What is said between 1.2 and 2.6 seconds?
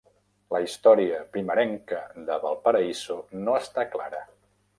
primerenca de